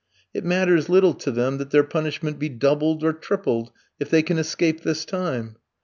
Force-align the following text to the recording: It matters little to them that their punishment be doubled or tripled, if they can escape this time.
It 0.33 0.43
matters 0.43 0.89
little 0.89 1.13
to 1.13 1.29
them 1.29 1.59
that 1.59 1.69
their 1.69 1.83
punishment 1.83 2.39
be 2.39 2.49
doubled 2.49 3.03
or 3.03 3.13
tripled, 3.13 3.71
if 3.99 4.09
they 4.09 4.23
can 4.23 4.39
escape 4.39 4.81
this 4.81 5.05
time. 5.05 5.57